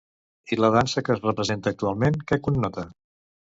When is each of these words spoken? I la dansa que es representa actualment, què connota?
I 0.55 0.57
la 0.63 0.71
dansa 0.75 1.03
que 1.09 1.13
es 1.17 1.21
representa 1.27 1.75
actualment, 1.77 2.19
què 2.33 2.43
connota? 2.49 2.89